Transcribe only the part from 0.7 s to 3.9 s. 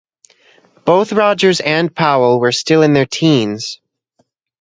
Both Rogers and Powell were still in their teens.